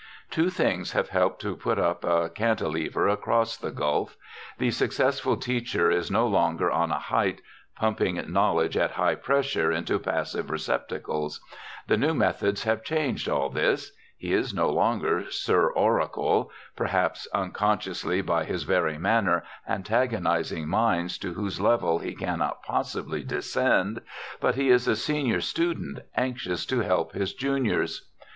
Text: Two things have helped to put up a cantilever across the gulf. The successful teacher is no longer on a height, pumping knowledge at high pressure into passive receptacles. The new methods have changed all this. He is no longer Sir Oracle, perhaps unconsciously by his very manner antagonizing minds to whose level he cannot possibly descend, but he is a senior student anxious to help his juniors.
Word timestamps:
Two 0.31 0.49
things 0.49 0.93
have 0.93 1.09
helped 1.09 1.43
to 1.43 1.55
put 1.55 1.77
up 1.77 2.03
a 2.03 2.27
cantilever 2.31 3.07
across 3.07 3.55
the 3.55 3.69
gulf. 3.69 4.17
The 4.57 4.71
successful 4.71 5.37
teacher 5.37 5.91
is 5.91 6.09
no 6.09 6.25
longer 6.25 6.71
on 6.71 6.89
a 6.91 6.97
height, 6.97 7.39
pumping 7.75 8.15
knowledge 8.33 8.75
at 8.75 8.93
high 8.93 9.13
pressure 9.13 9.71
into 9.71 9.99
passive 9.99 10.49
receptacles. 10.49 11.39
The 11.85 11.97
new 11.97 12.15
methods 12.15 12.63
have 12.63 12.83
changed 12.83 13.29
all 13.29 13.51
this. 13.51 13.91
He 14.17 14.33
is 14.33 14.55
no 14.55 14.71
longer 14.71 15.29
Sir 15.29 15.67
Oracle, 15.71 16.49
perhaps 16.75 17.27
unconsciously 17.31 18.21
by 18.23 18.45
his 18.45 18.63
very 18.63 18.97
manner 18.97 19.43
antagonizing 19.69 20.67
minds 20.67 21.19
to 21.19 21.35
whose 21.35 21.61
level 21.61 21.99
he 21.99 22.15
cannot 22.15 22.63
possibly 22.63 23.21
descend, 23.21 24.01
but 24.39 24.55
he 24.55 24.69
is 24.69 24.87
a 24.87 24.95
senior 24.95 25.41
student 25.41 25.99
anxious 26.17 26.65
to 26.65 26.79
help 26.79 27.11
his 27.11 27.35
juniors. 27.35 28.09